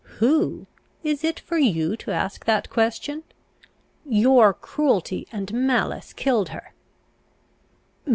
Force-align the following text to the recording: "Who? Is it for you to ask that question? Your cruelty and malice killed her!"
"Who? 0.17 0.65
Is 1.03 1.23
it 1.23 1.39
for 1.41 1.59
you 1.59 1.95
to 1.97 2.09
ask 2.09 2.45
that 2.45 2.71
question? 2.71 3.21
Your 4.03 4.51
cruelty 4.51 5.27
and 5.31 5.53
malice 5.53 6.11
killed 6.11 6.49
her!" 6.49 6.73